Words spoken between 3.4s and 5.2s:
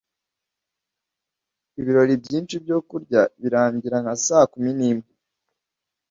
birangira nka saa kumi n'imwe.